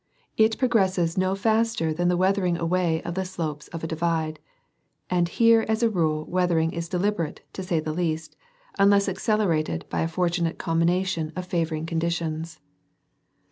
It 0.35 0.57
progresses 0.57 1.15
no 1.15 1.35
faster 1.35 1.93
than 1.93 2.07
the 2.07 2.17
weathering 2.17 2.57
away 2.57 3.03
of 3.03 3.13
the 3.13 3.23
slopes 3.23 3.67
of 3.67 3.83
a 3.83 3.87
divide, 3.87 4.39
and 5.11 5.29
here 5.29 5.63
as 5.69 5.83
a 5.83 5.91
rule 5.91 6.25
weathering 6.25 6.73
is 6.73 6.89
deliberate 6.89 7.41
to 7.53 7.61
say 7.61 7.79
the 7.79 7.93
least, 7.93 8.35
unless 8.79 9.07
accelerated 9.07 9.85
by 9.91 10.01
a 10.01 10.07
fortunate 10.07 10.57
com 10.57 10.81
bination 10.81 11.31
of 11.37 11.45
favoring 11.45 11.85
conditions. 11.85 12.59